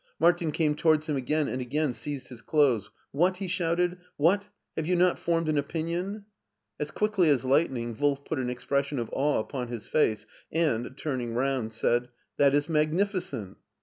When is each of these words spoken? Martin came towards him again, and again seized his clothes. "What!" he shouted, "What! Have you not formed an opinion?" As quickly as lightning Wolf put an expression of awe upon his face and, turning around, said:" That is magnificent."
Martin 0.17 0.51
came 0.51 0.73
towards 0.73 1.07
him 1.07 1.15
again, 1.15 1.47
and 1.47 1.61
again 1.61 1.93
seized 1.93 2.29
his 2.29 2.41
clothes. 2.41 2.89
"What!" 3.11 3.37
he 3.37 3.47
shouted, 3.47 3.99
"What! 4.17 4.47
Have 4.75 4.87
you 4.87 4.95
not 4.95 5.19
formed 5.19 5.47
an 5.47 5.59
opinion?" 5.59 6.25
As 6.79 6.89
quickly 6.89 7.29
as 7.29 7.45
lightning 7.45 7.95
Wolf 7.99 8.25
put 8.25 8.39
an 8.39 8.49
expression 8.49 8.97
of 8.97 9.11
awe 9.13 9.37
upon 9.37 9.67
his 9.67 9.87
face 9.87 10.25
and, 10.51 10.97
turning 10.97 11.33
around, 11.33 11.71
said:" 11.71 12.09
That 12.37 12.55
is 12.55 12.67
magnificent." 12.67 13.57